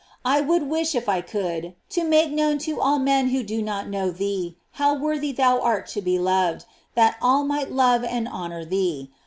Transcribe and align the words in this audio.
I 0.25 0.41
would 0.41 0.63
wish 0.67 0.95
if 0.95 1.07
I 1.07 1.21
could, 1.21 1.75
to 1.91 2.03
make 2.03 2.31
known 2.31 2.57
to 2.65 2.81
all 2.81 2.97
men 2.97 3.27
who 3.29 3.43
do 3.43 3.61
not 3.61 3.87
know 3.87 4.09
thee, 4.09 4.57
how 4.71 4.95
worthy 4.95 5.31
thou 5.31 5.59
art 5.61 5.85
to 5.89 6.01
be 6.01 6.17
loved, 6.17 6.65
that 6.95 7.17
all 7.21 7.43
might 7.43 7.71
love 7.71 8.03
and 8.03 8.27
honor 8.27 8.65
thee. 8.65 9.11